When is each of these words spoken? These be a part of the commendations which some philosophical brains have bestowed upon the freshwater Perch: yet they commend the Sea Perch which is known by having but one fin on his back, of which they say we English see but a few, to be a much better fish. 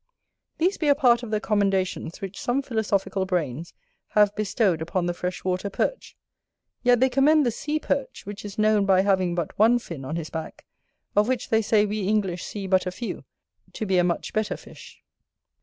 These 0.57 0.79
be 0.79 0.87
a 0.87 0.95
part 0.95 1.21
of 1.21 1.29
the 1.29 1.39
commendations 1.39 2.21
which 2.21 2.41
some 2.41 2.63
philosophical 2.63 3.27
brains 3.27 3.71
have 4.17 4.35
bestowed 4.35 4.81
upon 4.81 5.05
the 5.05 5.13
freshwater 5.13 5.69
Perch: 5.69 6.17
yet 6.81 6.99
they 6.99 7.07
commend 7.07 7.45
the 7.45 7.51
Sea 7.51 7.77
Perch 7.79 8.25
which 8.25 8.43
is 8.43 8.57
known 8.57 8.87
by 8.87 9.01
having 9.01 9.35
but 9.35 9.59
one 9.59 9.77
fin 9.77 10.03
on 10.03 10.15
his 10.15 10.31
back, 10.31 10.65
of 11.15 11.27
which 11.27 11.49
they 11.51 11.61
say 11.61 11.85
we 11.85 12.07
English 12.07 12.43
see 12.43 12.65
but 12.65 12.87
a 12.87 12.91
few, 12.91 13.25
to 13.73 13.85
be 13.85 13.99
a 13.99 14.03
much 14.03 14.33
better 14.33 14.57
fish. 14.57 15.03